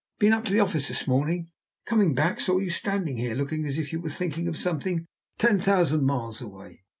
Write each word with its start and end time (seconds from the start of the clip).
Been 0.17 0.33
up 0.33 0.45
to 0.45 0.51
the 0.51 0.59
office 0.61 0.87
this 0.87 1.05
morning, 1.07 1.51
coming 1.85 2.15
back 2.15 2.39
saw 2.39 2.57
you 2.57 2.71
standing 2.71 3.17
here 3.17 3.35
looking 3.35 3.67
as 3.67 3.77
if 3.77 3.93
you 3.93 4.01
were 4.01 4.09
thinking 4.09 4.47
of 4.47 4.57
something 4.57 5.05
ten 5.37 5.59
thousand 5.59 6.05
miles 6.05 6.41
away. 6.41 6.81